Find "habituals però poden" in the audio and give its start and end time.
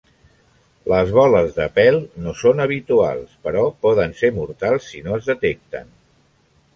2.65-4.15